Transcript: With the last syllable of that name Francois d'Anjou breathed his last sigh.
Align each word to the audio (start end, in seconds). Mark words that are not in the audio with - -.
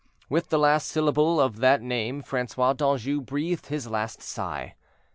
With 0.29 0.49
the 0.49 0.57
last 0.57 0.87
syllable 0.87 1.39
of 1.39 1.57
that 1.57 1.79
name 1.79 2.23
Francois 2.23 2.73
d'Anjou 2.73 3.21
breathed 3.21 3.67
his 3.67 3.87
last 3.87 4.19
sigh. 4.23 4.73